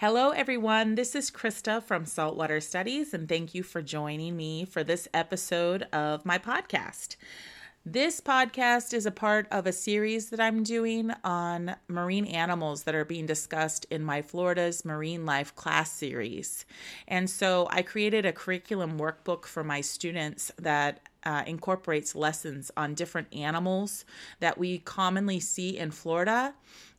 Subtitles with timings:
[0.00, 0.94] Hello, everyone.
[0.94, 5.88] This is Christa from Saltwater Studies, and thank you for joining me for this episode
[5.92, 7.16] of my podcast.
[7.84, 12.94] This podcast is a part of a series that I'm doing on marine animals that
[12.94, 16.64] are being discussed in my Florida's Marine Life class series.
[17.08, 22.94] And so I created a curriculum workbook for my students that uh, incorporates lessons on
[22.94, 24.04] different animals
[24.38, 26.54] that we commonly see in Florida,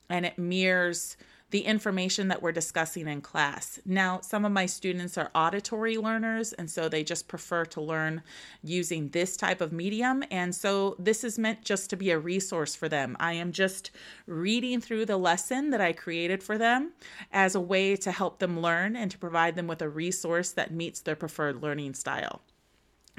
[0.09, 1.15] and it mirrors
[1.51, 3.79] the information that we're discussing in class.
[3.85, 8.21] Now, some of my students are auditory learners, and so they just prefer to learn
[8.63, 10.23] using this type of medium.
[10.29, 13.17] And so this is meant just to be a resource for them.
[13.19, 13.91] I am just
[14.27, 16.91] reading through the lesson that I created for them
[17.31, 20.71] as a way to help them learn and to provide them with a resource that
[20.71, 22.41] meets their preferred learning style.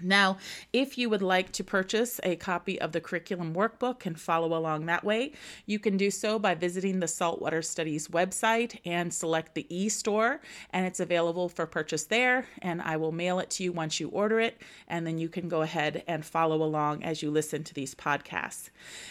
[0.03, 0.39] Now,
[0.73, 4.87] if you would like to purchase a copy of the curriculum workbook and follow along
[4.87, 5.33] that way,
[5.67, 10.41] you can do so by visiting the Saltwater Studies website and select the e store,
[10.71, 12.47] and it's available for purchase there.
[12.63, 15.49] And I will mail it to you once you order it, and then you can
[15.49, 18.71] go ahead and follow along as you listen to these podcasts.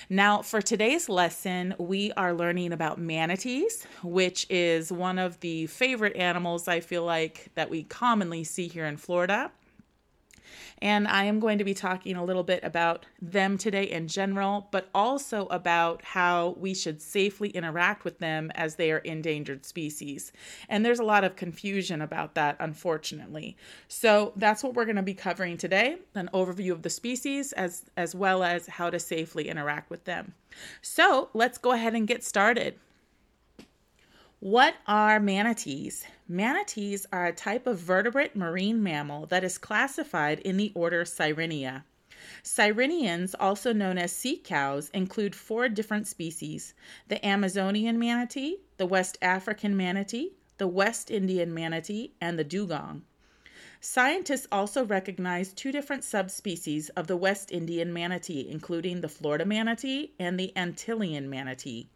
[0.09, 6.15] Now, for today's lesson, we are learning about manatees, which is one of the favorite
[6.15, 9.51] animals I feel like that we commonly see here in Florida.
[10.81, 14.67] And I am going to be talking a little bit about them today in general,
[14.71, 20.31] but also about how we should safely interact with them as they are endangered species.
[20.69, 23.57] And there's a lot of confusion about that, unfortunately.
[23.87, 27.85] So that's what we're going to be covering today an overview of the species as,
[27.97, 30.33] as well as how to safely interact with them.
[30.81, 32.75] So let's go ahead and get started.
[34.41, 36.05] What are manatees?
[36.25, 41.83] Manatees are a type of vertebrate marine mammal that is classified in the order Sirenia.
[42.41, 46.73] Sirenians, also known as sea cows, include four different species
[47.09, 53.01] the Amazonian manatee, the West African manatee, the West Indian manatee, and the dugong.
[53.81, 60.13] Scientists also recognize two different subspecies of the West Indian manatee, including the Florida manatee
[60.17, 61.89] and the Antillean manatee.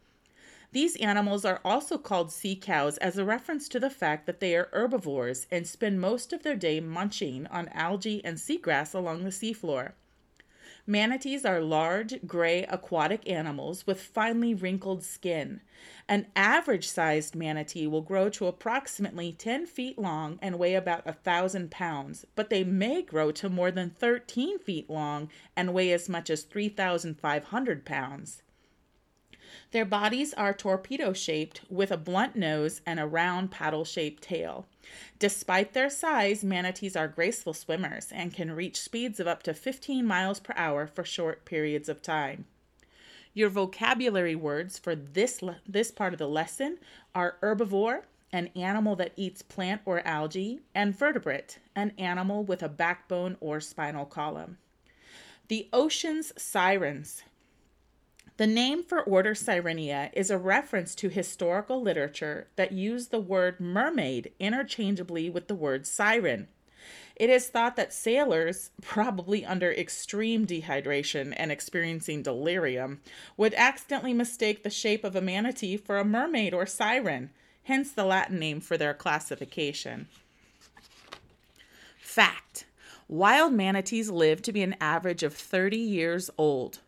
[0.74, 4.56] These animals are also called sea cows as a reference to the fact that they
[4.56, 9.30] are herbivores and spend most of their day munching on algae and seagrass along the
[9.30, 9.92] seafloor.
[10.84, 15.60] Manatees are large, gray aquatic animals with finely wrinkled skin.
[16.08, 21.12] An average sized manatee will grow to approximately 10 feet long and weigh about a
[21.12, 26.08] thousand pounds, but they may grow to more than 13 feet long and weigh as
[26.08, 28.42] much as 3,500 pounds.
[29.74, 34.68] Their bodies are torpedo shaped with a blunt nose and a round paddle shaped tail.
[35.18, 40.06] Despite their size, manatees are graceful swimmers and can reach speeds of up to 15
[40.06, 42.44] miles per hour for short periods of time.
[43.32, 46.78] Your vocabulary words for this, le- this part of the lesson
[47.12, 52.68] are herbivore, an animal that eats plant or algae, and vertebrate, an animal with a
[52.68, 54.56] backbone or spinal column.
[55.48, 57.24] The ocean's sirens
[58.36, 63.60] the name for Order Sirenia is a reference to historical literature that used the word
[63.60, 66.48] mermaid interchangeably with the word siren.
[67.14, 73.00] It is thought that sailors, probably under extreme dehydration and experiencing delirium,
[73.36, 77.30] would accidentally mistake the shape of a manatee for a mermaid or siren,
[77.62, 80.08] hence the Latin name for their classification.
[81.98, 82.66] Fact
[83.06, 86.80] Wild manatees live to be an average of 30 years old.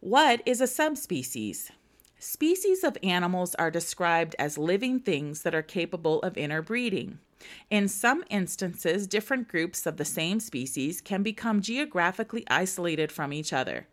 [0.00, 1.72] What is a subspecies?
[2.20, 7.18] Species of animals are described as living things that are capable of interbreeding.
[7.68, 13.52] In some instances, different groups of the same species can become geographically isolated from each
[13.52, 13.88] other.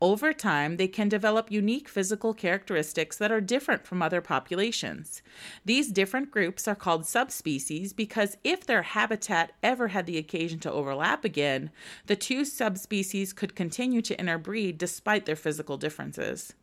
[0.00, 5.22] Over time, they can develop unique physical characteristics that are different from other populations.
[5.64, 10.72] These different groups are called subspecies because if their habitat ever had the occasion to
[10.72, 11.70] overlap again,
[12.06, 16.54] the two subspecies could continue to interbreed despite their physical differences.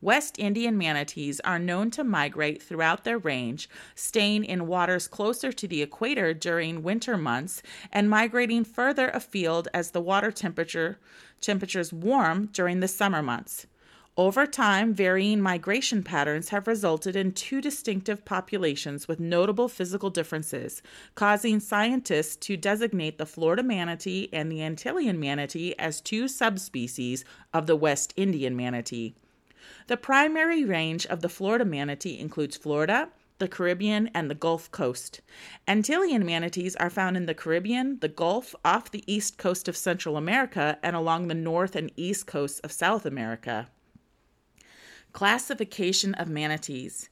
[0.00, 5.66] West Indian manatees are known to migrate throughout their range, staying in waters closer to
[5.66, 10.98] the equator during winter months and migrating further afield as the water temperature
[11.40, 13.66] temperatures warm during the summer months.
[14.16, 20.82] Over time, varying migration patterns have resulted in two distinctive populations with notable physical differences,
[21.16, 27.66] causing scientists to designate the Florida manatee and the Antillean manatee as two subspecies of
[27.66, 29.16] the West Indian manatee.
[29.86, 35.20] The primary range of the Florida manatee includes Florida, the Caribbean, and the Gulf Coast.
[35.68, 40.16] Antillean manatees are found in the Caribbean, the Gulf, off the east coast of Central
[40.16, 43.68] America, and along the north and east coasts of South America.
[45.12, 47.10] Classification of manatees.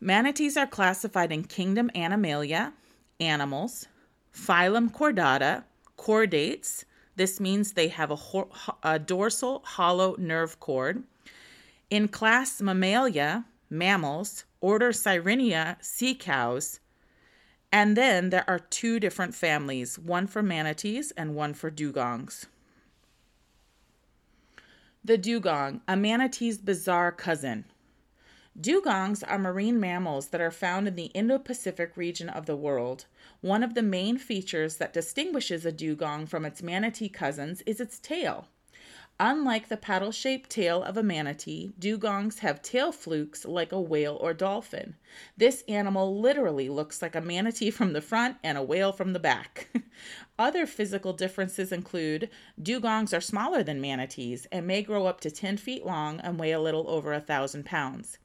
[0.00, 2.72] Manatees are classified in kingdom Animalia,
[3.20, 3.88] animals,
[4.32, 5.64] phylum Chordata,
[5.98, 6.84] chordates.
[7.16, 8.50] This means they have a, ho-
[8.82, 11.02] a dorsal hollow nerve cord.
[11.88, 16.80] In class Mammalia, mammals, order Sirenia, sea cows.
[17.70, 22.46] And then there are two different families, one for manatees and one for dugongs.
[25.04, 27.66] The dugong, a manatee's bizarre cousin.
[28.60, 33.04] Dugongs are marine mammals that are found in the Indo Pacific region of the world.
[33.42, 38.00] One of the main features that distinguishes a dugong from its manatee cousins is its
[38.00, 38.48] tail.
[39.18, 44.16] Unlike the paddle shaped tail of a manatee, dugongs have tail flukes like a whale
[44.20, 44.94] or dolphin.
[45.38, 49.18] This animal literally looks like a manatee from the front and a whale from the
[49.18, 49.70] back.
[50.38, 52.28] Other physical differences include
[52.60, 56.52] dugongs are smaller than manatees and may grow up to 10 feet long and weigh
[56.52, 58.18] a little over a thousand pounds.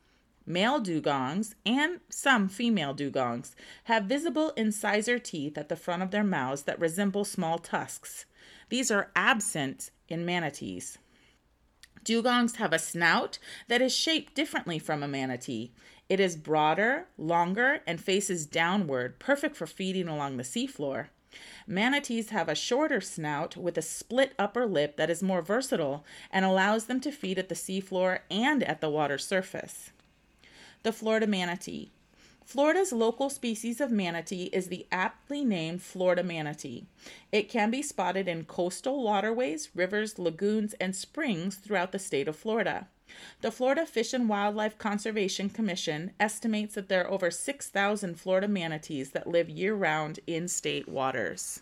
[0.45, 3.55] Male dugongs and some female dugongs
[3.85, 8.25] have visible incisor teeth at the front of their mouths that resemble small tusks.
[8.67, 10.97] These are absent in manatees.
[12.03, 13.37] Dugongs have a snout
[13.67, 15.71] that is shaped differently from a manatee.
[16.09, 21.07] It is broader, longer, and faces downward, perfect for feeding along the seafloor.
[21.67, 26.43] Manatees have a shorter snout with a split upper lip that is more versatile and
[26.43, 29.91] allows them to feed at the seafloor and at the water surface.
[30.83, 31.91] The Florida manatee.
[32.51, 36.83] Florida's local species of manatee is the aptly named Florida manatee.
[37.31, 42.35] It can be spotted in coastal waterways, rivers, lagoons, and springs throughout the state of
[42.35, 42.89] Florida.
[43.39, 49.11] The Florida Fish and Wildlife Conservation Commission estimates that there are over 6,000 Florida manatees
[49.11, 51.61] that live year round in state waters.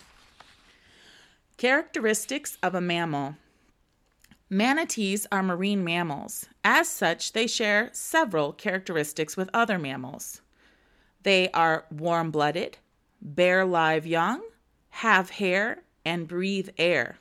[1.58, 3.36] Characteristics of a mammal
[4.50, 6.48] Manatees are marine mammals.
[6.64, 10.42] As such, they share several characteristics with other mammals.
[11.24, 12.78] They are warm blooded,
[13.22, 14.42] bear live young,
[14.90, 17.18] have hair, and breathe air.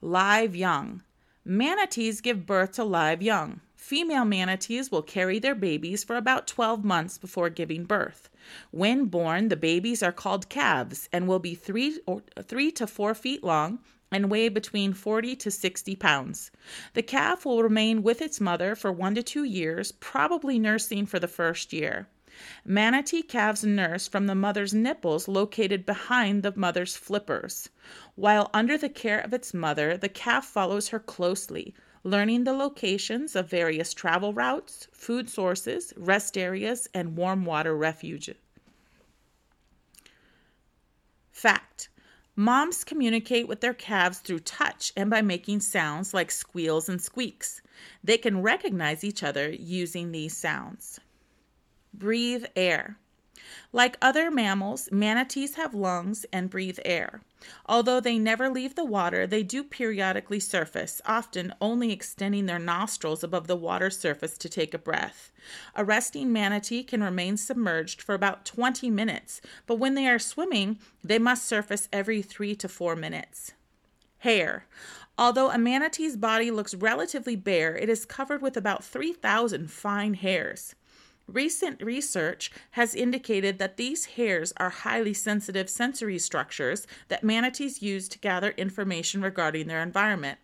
[0.00, 1.02] Live young.
[1.44, 3.60] Manatees give birth to live young.
[3.74, 8.28] Female manatees will carry their babies for about 12 months before giving birth.
[8.70, 13.14] When born, the babies are called calves and will be three, or, three to four
[13.14, 13.80] feet long
[14.12, 16.50] and weigh between 40 to 60 pounds.
[16.94, 21.18] The calf will remain with its mother for one to two years, probably nursing for
[21.18, 22.08] the first year.
[22.64, 27.68] Manatee calves nurse from the mother's nipples located behind the mother's flippers.
[28.14, 31.74] While under the care of its mother, the calf follows her closely,
[32.04, 38.30] learning the locations of various travel routes, food sources, rest areas, and warm water refuge.
[41.30, 41.88] Fact
[42.38, 47.60] Moms communicate with their calves through touch and by making sounds like squeals and squeaks.
[48.04, 51.00] They can recognize each other using these sounds.
[51.98, 52.96] Breathe air.
[53.72, 57.22] Like other mammals, manatees have lungs and breathe air.
[57.66, 63.24] Although they never leave the water, they do periodically surface, often only extending their nostrils
[63.24, 65.32] above the water surface to take a breath.
[65.74, 70.78] A resting manatee can remain submerged for about 20 minutes, but when they are swimming,
[71.02, 73.54] they must surface every 3 to 4 minutes.
[74.18, 74.66] Hair.
[75.16, 80.76] Although a manatee's body looks relatively bare, it is covered with about 3,000 fine hairs.
[81.28, 88.08] Recent research has indicated that these hairs are highly sensitive sensory structures that manatees use
[88.08, 90.38] to gather information regarding their environment.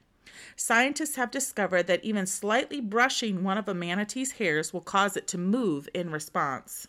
[0.57, 5.27] Scientists have discovered that even slightly brushing one of a manatee's hairs will cause it
[5.29, 6.87] to move in response.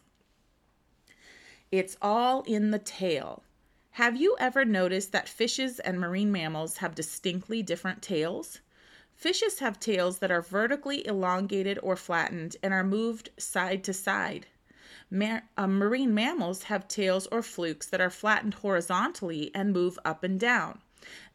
[1.72, 3.44] It's all in the tail.
[3.92, 8.60] Have you ever noticed that fishes and marine mammals have distinctly different tails?
[9.16, 14.46] Fishes have tails that are vertically elongated or flattened and are moved side to side.
[15.10, 20.24] Mar- uh, marine mammals have tails or flukes that are flattened horizontally and move up
[20.24, 20.82] and down.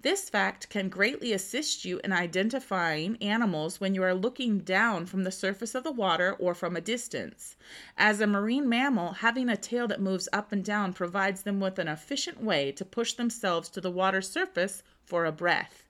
[0.02, 5.24] This fact can greatly assist you in identifying animals when you are looking down from
[5.24, 7.56] the surface of the water or from a distance.
[7.96, 11.78] As a marine mammal, having a tail that moves up and down provides them with
[11.78, 15.84] an efficient way to push themselves to the water surface for a breath.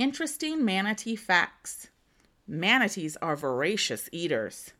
[0.00, 1.88] Interesting manatee facts.
[2.48, 4.72] Manatees are voracious eaters.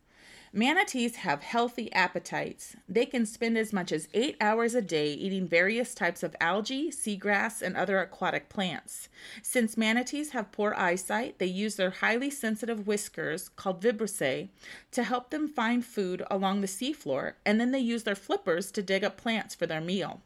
[0.51, 2.75] Manatees have healthy appetites.
[2.89, 6.89] They can spend as much as eight hours a day eating various types of algae,
[6.89, 9.09] seagrass, and other aquatic plants.
[9.43, 14.49] Since manatees have poor eyesight, they use their highly sensitive whiskers, called vibrissae,
[14.89, 18.81] to help them find food along the seafloor, and then they use their flippers to
[18.81, 20.23] dig up plants for their meal.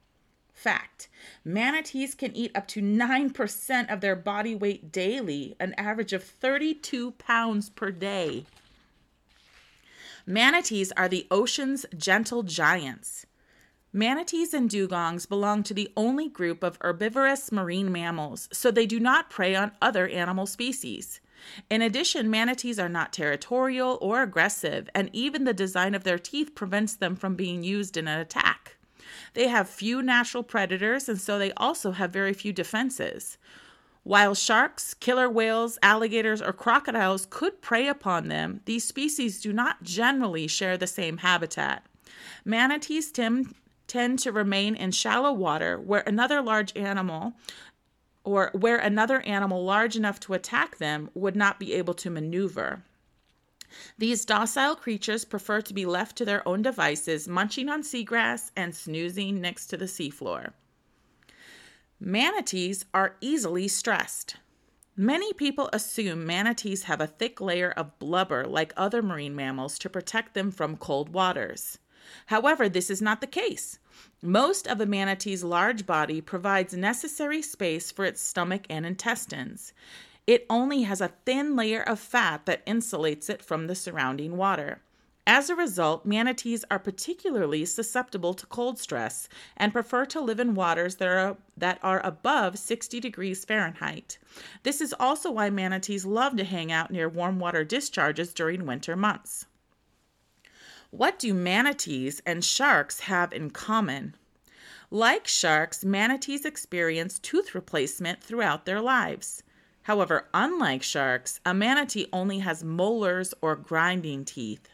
[0.56, 1.10] Fact
[1.44, 7.12] manatees can eat up to 9% of their body weight daily, an average of 32
[7.12, 8.46] pounds per day.
[10.26, 13.28] Manatees are the ocean's gentle giants.
[13.94, 19.00] Manatees and dugongs belong to the only group of herbivorous marine mammals, so they do
[19.00, 21.20] not prey on other animal species.
[21.70, 26.56] In addition, manatees are not territorial or aggressive, and even the design of their teeth
[26.56, 28.65] prevents them from being used in an attack.
[29.34, 33.38] They have few natural predators, and so they also have very few defenses.
[34.04, 39.82] While sharks, killer whales, alligators, or crocodiles could prey upon them, these species do not
[39.82, 41.84] generally share the same habitat.
[42.46, 43.56] Manatees tend,
[43.88, 47.34] tend to remain in shallow water where another large animal
[48.24, 52.84] or where another animal large enough to attack them would not be able to maneuver.
[53.98, 58.76] These docile creatures prefer to be left to their own devices, munching on seagrass and
[58.76, 60.54] snoozing next to the seafloor.
[62.00, 64.38] Manatees are easily stressed.
[64.98, 69.90] Many people assume manatees have a thick layer of blubber like other marine mammals to
[69.90, 71.80] protect them from cold waters.
[72.28, 73.80] However, this is not the case.
[74.22, 79.74] Most of a manatee's large body provides necessary space for its stomach and intestines.
[80.28, 84.82] It only has a thin layer of fat that insulates it from the surrounding water.
[85.28, 89.28] As a result, manatees are particularly susceptible to cold stress
[89.58, 94.20] and prefer to live in waters that are, that are above 60 degrees Fahrenheit.
[94.62, 98.96] This is also why manatees love to hang out near warm water discharges during winter
[98.96, 99.48] months.
[100.92, 104.16] What do manatees and sharks have in common?
[104.92, 109.42] Like sharks, manatees experience tooth replacement throughout their lives.
[109.86, 114.68] However, unlike sharks, a manatee only has molars or grinding teeth.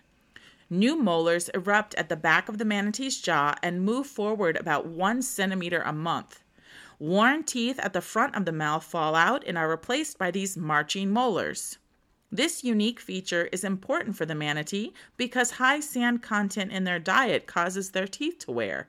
[0.70, 5.22] New molars erupt at the back of the manatee's jaw and move forward about one
[5.22, 6.42] centimeter a month.
[6.98, 10.56] Worn teeth at the front of the mouth fall out and are replaced by these
[10.56, 11.78] marching molars.
[12.32, 17.48] This unique feature is important for the manatee because high sand content in their diet
[17.48, 18.88] causes their teeth to wear.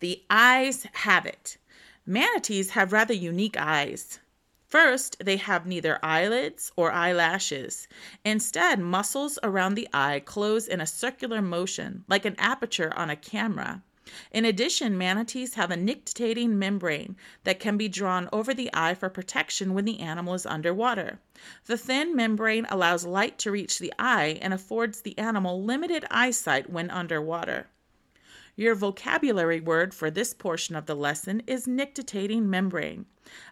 [0.00, 1.58] The eyes have it.
[2.06, 4.18] Manatees have rather unique eyes.
[4.72, 7.88] First, they have neither eyelids or eyelashes.
[8.24, 13.16] Instead, muscles around the eye close in a circular motion, like an aperture on a
[13.16, 13.82] camera.
[14.30, 19.10] In addition, manatees have a nictitating membrane that can be drawn over the eye for
[19.10, 21.20] protection when the animal is underwater.
[21.66, 26.70] The thin membrane allows light to reach the eye and affords the animal limited eyesight
[26.70, 27.66] when underwater.
[28.54, 33.06] Your vocabulary word for this portion of the lesson is nictitating membrane,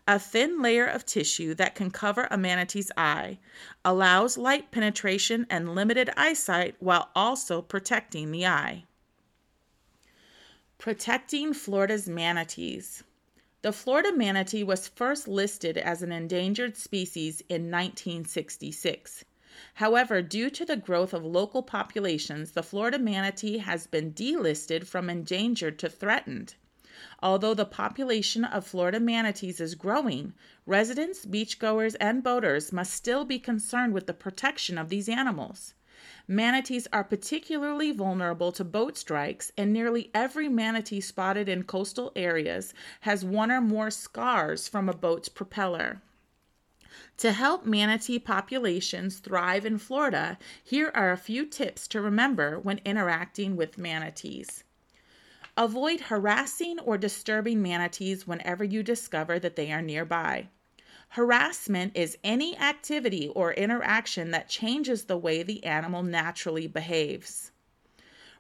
[0.07, 3.39] a thin layer of tissue that can cover a manatee's eye,
[3.83, 8.85] allows light penetration and limited eyesight while also protecting the eye.
[10.77, 13.03] Protecting Florida's manatees.
[13.63, 19.25] The Florida manatee was first listed as an endangered species in 1966.
[19.75, 25.11] However, due to the growth of local populations, the Florida manatee has been delisted from
[25.11, 26.55] endangered to threatened.
[27.23, 30.35] Although the population of Florida manatees is growing,
[30.67, 35.75] residents, beachgoers, and boaters must still be concerned with the protection of these animals.
[36.29, 42.73] Manatees are particularly vulnerable to boat strikes, and nearly every manatee spotted in coastal areas
[43.01, 46.03] has one or more scars from a boat's propeller.
[47.19, 52.81] To help manatee populations thrive in Florida, here are a few tips to remember when
[52.85, 54.65] interacting with manatees.
[55.57, 60.49] Avoid harassing or disturbing manatees whenever you discover that they are nearby.
[61.11, 67.51] Harassment is any activity or interaction that changes the way the animal naturally behaves.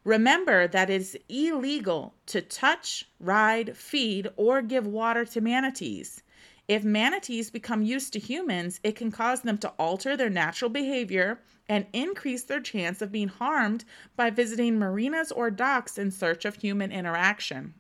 [0.05, 6.23] Remember that it is illegal to touch, ride, feed, or give water to manatees.
[6.71, 11.41] If manatees become used to humans, it can cause them to alter their natural behavior
[11.69, 13.85] and increase their chance of being harmed
[14.15, 17.75] by visiting marinas or docks in search of human interaction.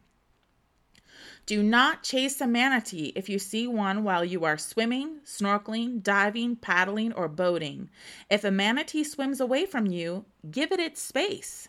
[1.47, 6.56] Do not chase a manatee if you see one while you are swimming, snorkeling, diving,
[6.56, 7.90] paddling, or boating.
[8.28, 11.68] If a manatee swims away from you, give it its space.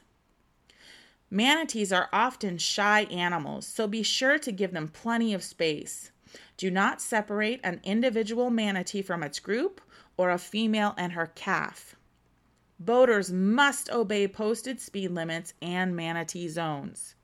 [1.30, 6.12] Manatees are often shy animals, so be sure to give them plenty of space.
[6.62, 9.82] Do not separate an individual manatee from its group
[10.16, 11.96] or a female and her calf.
[12.80, 17.16] Boaters must obey posted speed limits and manatee zones.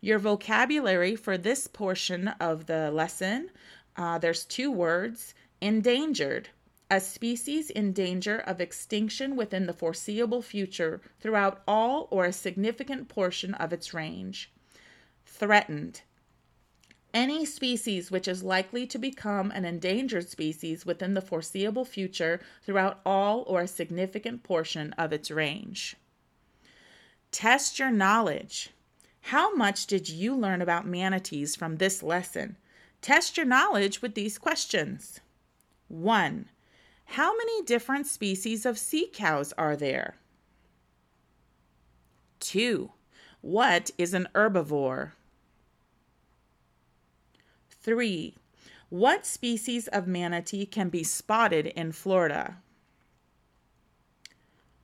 [0.00, 3.50] Your vocabulary for this portion of the lesson
[3.94, 6.48] uh, there's two words endangered,
[6.90, 13.08] a species in danger of extinction within the foreseeable future throughout all or a significant
[13.08, 14.50] portion of its range.
[15.26, 16.00] Threatened,
[17.14, 23.00] any species which is likely to become an endangered species within the foreseeable future throughout
[23.04, 25.96] all or a significant portion of its range.
[27.30, 28.70] Test your knowledge.
[29.26, 32.56] How much did you learn about manatees from this lesson?
[33.00, 35.20] Test your knowledge with these questions.
[35.88, 36.48] 1.
[37.04, 40.16] How many different species of sea cows are there?
[42.40, 42.90] 2.
[43.40, 45.12] What is an herbivore?
[47.82, 48.34] 3.
[48.90, 52.58] What species of manatee can be spotted in Florida?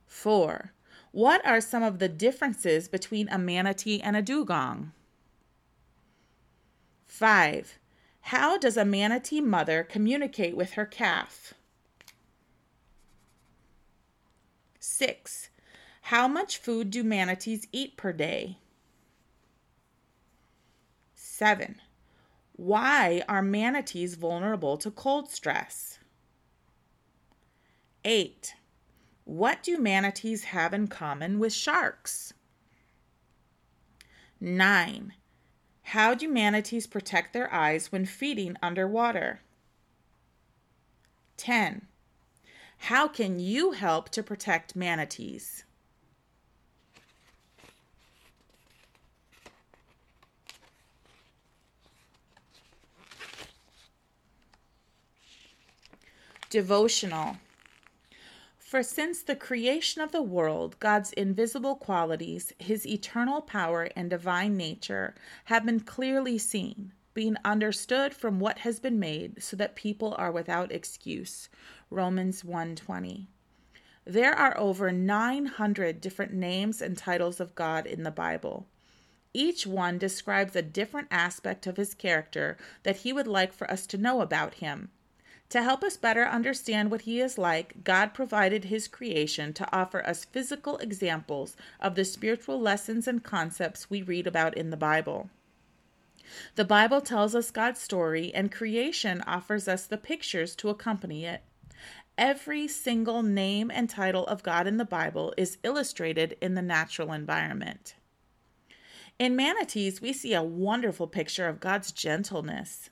[0.07, 0.73] 4.
[1.11, 4.91] What are some of the differences between a manatee and a dugong?
[7.05, 7.79] 5.
[8.21, 11.53] How does a manatee mother communicate with her calf?
[14.79, 15.49] 6.
[16.03, 18.57] How much food do manatees eat per day?
[21.15, 21.79] 7.
[22.59, 25.97] Why are manatees vulnerable to cold stress?
[28.03, 28.53] 8.
[29.23, 32.33] What do manatees have in common with sharks?
[34.41, 35.13] 9.
[35.83, 39.39] How do manatees protect their eyes when feeding underwater?
[41.37, 41.87] 10.
[42.77, 45.63] How can you help to protect manatees?
[56.49, 57.37] Devotional.
[58.57, 64.57] For since the creation of the world, God's invisible qualities, his eternal power and divine
[64.57, 65.13] nature,
[65.45, 70.31] have been clearly seen, being understood from what has been made, so that people are
[70.31, 71.49] without excuse.
[71.91, 73.27] Romans 1:20.
[74.05, 78.65] There are over 900 different names and titles of God in the Bible.
[79.35, 83.85] Each one describes a different aspect of his character that he would like for us
[83.85, 84.89] to know about him.
[85.49, 90.05] To help us better understand what He is like, God provided His creation to offer
[90.05, 95.29] us physical examples of the spiritual lessons and concepts we read about in the Bible.
[96.55, 101.41] The Bible tells us God's story, and creation offers us the pictures to accompany it.
[102.15, 107.11] Every single name and title of God in the Bible is illustrated in the natural
[107.11, 107.95] environment.
[109.17, 112.91] In manatees, we see a wonderful picture of God's gentleness.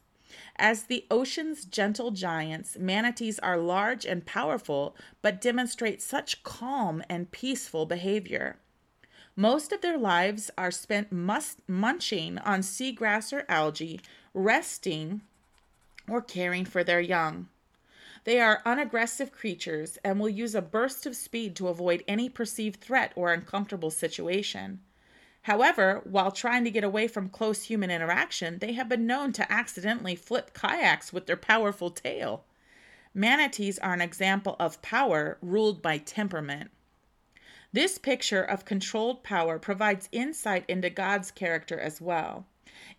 [0.58, 7.32] As the ocean's gentle giants, manatees are large and powerful, but demonstrate such calm and
[7.32, 8.58] peaceful behavior.
[9.36, 14.02] Most of their lives are spent munching on seagrass or algae,
[14.34, 15.22] resting,
[16.10, 17.48] or caring for their young.
[18.24, 22.82] They are unaggressive creatures and will use a burst of speed to avoid any perceived
[22.82, 24.82] threat or uncomfortable situation.
[25.48, 29.50] However, while trying to get away from close human interaction, they have been known to
[29.50, 32.44] accidentally flip kayaks with their powerful tail.
[33.14, 36.70] Manatees are an example of power ruled by temperament.
[37.72, 42.46] This picture of controlled power provides insight into God's character as well.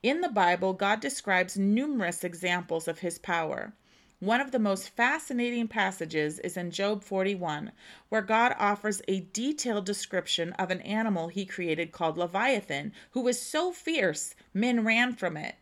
[0.03, 3.75] In the Bible, God describes numerous examples of his power.
[4.21, 7.71] One of the most fascinating passages is in Job 41,
[8.09, 13.41] where God offers a detailed description of an animal he created called Leviathan, who was
[13.41, 15.55] so fierce men ran from it.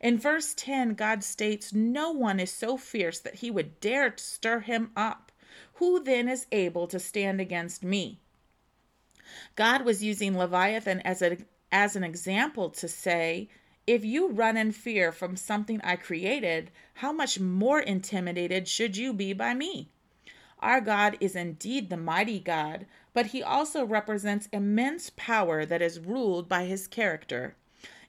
[0.00, 4.22] In verse 10, God states, No one is so fierce that he would dare to
[4.22, 5.32] stir him up.
[5.74, 8.20] Who then is able to stand against me?
[9.56, 11.38] God was using Leviathan as, a,
[11.72, 13.48] as an example to say,
[13.88, 19.14] if you run in fear from something I created, how much more intimidated should you
[19.14, 19.88] be by me?
[20.58, 26.00] Our God is indeed the mighty God, but he also represents immense power that is
[26.00, 27.56] ruled by his character.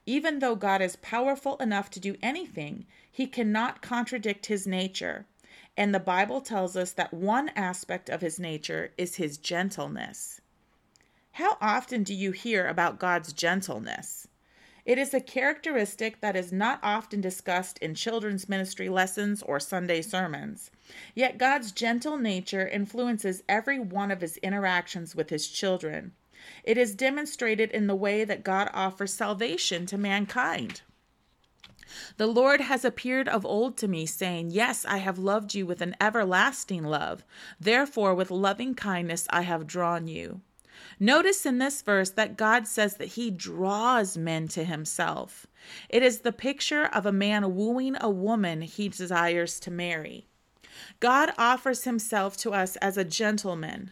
[0.06, 5.28] Even though God is powerful enough to do anything, he cannot contradict his nature.
[5.78, 10.42] And the Bible tells us that one aspect of his nature is his gentleness.
[11.32, 14.28] How often do you hear about God's gentleness?
[14.90, 20.02] It is a characteristic that is not often discussed in children's ministry lessons or Sunday
[20.02, 20.72] sermons.
[21.14, 26.14] Yet God's gentle nature influences every one of his interactions with his children.
[26.64, 30.82] It is demonstrated in the way that God offers salvation to mankind.
[32.18, 35.82] The Lord has appeared of old to me, saying, Yes, I have loved you with
[35.82, 37.24] an everlasting love.
[37.60, 40.42] Therefore, with loving kindness I have drawn you.
[41.00, 45.48] Notice in this verse that God says that he draws men to himself.
[45.90, 50.28] It is the picture of a man wooing a woman he desires to marry.
[51.00, 53.92] God offers himself to us as a gentleman.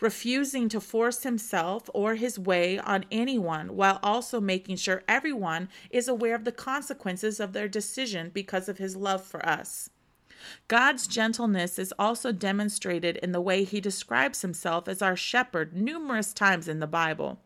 [0.00, 6.08] refusing to force himself or his way on anyone while also making sure everyone is
[6.08, 9.90] aware of the consequences of their decision because of his love for us.
[10.68, 16.32] God's gentleness is also demonstrated in the way he describes himself as our shepherd numerous
[16.32, 17.40] times in the Bible.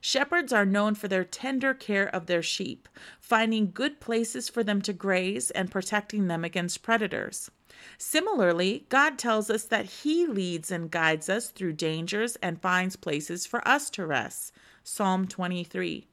[0.00, 2.88] Shepherds are known for their tender care of their sheep,
[3.20, 7.50] finding good places for them to graze and protecting them against predators.
[7.98, 13.46] Similarly, God tells us that He leads and guides us through dangers and finds places
[13.46, 14.52] for us to rest.
[14.84, 16.06] Psalm 23.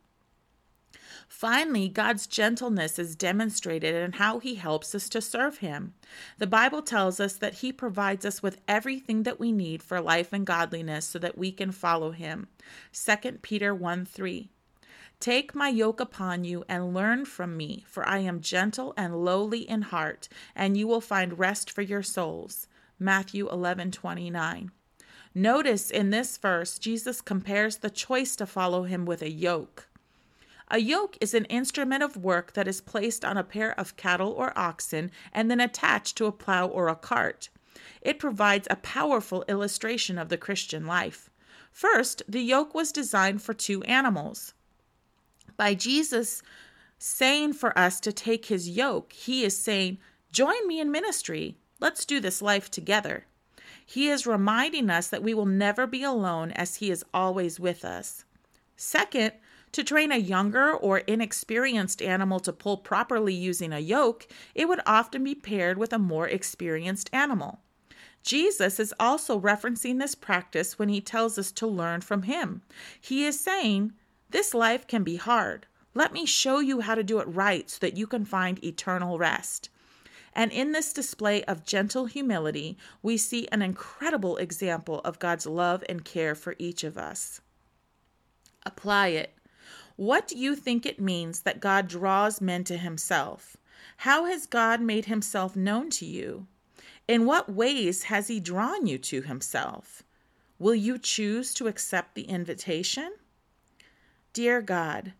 [1.29, 5.93] Finally, God's gentleness is demonstrated in how he helps us to serve him.
[6.39, 10.33] The Bible tells us that he provides us with everything that we need for life
[10.33, 12.47] and godliness so that we can follow him.
[12.91, 14.49] 2 Peter 1 3.
[15.19, 19.69] Take my yoke upon you and learn from me, for I am gentle and lowly
[19.69, 22.67] in heart, and you will find rest for your souls.
[22.97, 24.71] Matthew 11:29.
[25.35, 29.88] Notice in this verse Jesus compares the choice to follow him with a yoke.
[30.71, 34.31] A yoke is an instrument of work that is placed on a pair of cattle
[34.31, 37.49] or oxen and then attached to a plow or a cart.
[38.01, 41.29] It provides a powerful illustration of the Christian life.
[41.71, 44.53] First, the yoke was designed for two animals.
[45.57, 46.43] By Jesus
[46.99, 49.97] saying for us to take his yoke, he is saying,
[50.31, 51.57] Join me in ministry.
[51.79, 53.25] Let's do this life together.
[53.83, 57.83] He is reminding us that we will never be alone as he is always with
[57.83, 58.25] us.
[58.75, 59.33] Second,
[59.71, 64.81] to train a younger or inexperienced animal to pull properly using a yoke, it would
[64.85, 67.59] often be paired with a more experienced animal.
[68.23, 72.61] Jesus is also referencing this practice when he tells us to learn from him.
[72.99, 73.93] He is saying,
[74.29, 75.67] This life can be hard.
[75.93, 79.17] Let me show you how to do it right so that you can find eternal
[79.17, 79.69] rest.
[80.33, 85.83] And in this display of gentle humility, we see an incredible example of God's love
[85.89, 87.41] and care for each of us.
[88.63, 89.33] Apply it.
[89.99, 93.57] What do you think it means that God draws men to himself?
[93.97, 96.47] How has God made himself known to you?
[97.09, 100.03] In what ways has he drawn you to himself?
[100.57, 103.11] Will you choose to accept the invitation?
[104.31, 105.11] Dear God,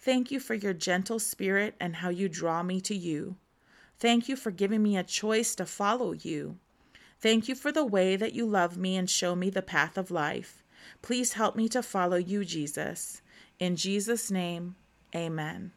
[0.00, 3.36] thank you for your gentle spirit and how you draw me to you.
[4.00, 6.58] Thank you for giving me a choice to follow you.
[7.20, 10.10] Thank you for the way that you love me and show me the path of
[10.10, 10.64] life.
[11.02, 13.22] Please help me to follow you, Jesus.
[13.58, 14.76] In Jesus' name,
[15.14, 15.72] amen.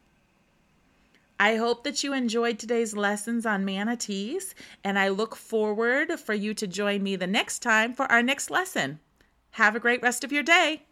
[1.40, 6.52] I hope that you enjoyed today's lessons on manatees, and I look forward for you
[6.54, 8.98] to join me the next time for our next lesson.
[9.52, 10.82] Have a great rest of your day.